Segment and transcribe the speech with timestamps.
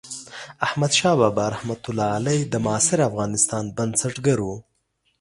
[0.65, 4.49] احمدشاه بابا رحمة الله علیه د معاصر افغانستان بنسټګر و.